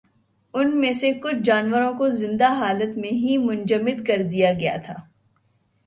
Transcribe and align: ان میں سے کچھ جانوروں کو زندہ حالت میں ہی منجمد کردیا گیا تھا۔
ان 0.53 0.79
میں 0.79 0.93
سے 0.93 1.11
کچھ 1.13 1.37
جانوروں 1.43 1.93
کو 1.93 2.09
زندہ 2.09 2.47
حالت 2.53 2.97
میں 2.97 3.11
ہی 3.11 3.37
منجمد 3.37 4.05
کردیا 4.07 4.53
گیا 4.53 4.75
تھا۔ 4.85 4.95